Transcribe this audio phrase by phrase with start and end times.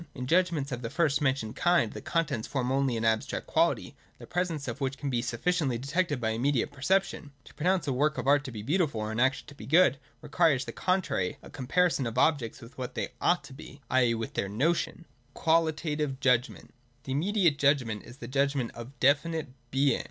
[0.15, 4.25] In judgments of the first mentioned kind the content forms only an abstract quality, the
[4.25, 7.33] presence of which can be sufficiently detected by immediate perception.
[7.43, 9.99] To pronounce a work of art to be beautiful, or an action to be good,
[10.21, 13.79] requires on the contrary a comparison of the objects w^ith what they ought to be,
[13.91, 14.15] i.e.
[14.15, 15.05] with their notion.
[15.05, 16.73] (a) Qualitative Judgment.
[17.03, 19.99] 172.] The immediate judgment is the judgment of definite Being.